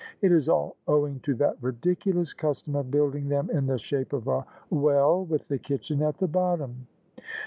[0.19, 4.27] It is all owing to that ridiculous custom of building them in the shape of
[4.27, 6.87] a well with the kitchen at the bottom."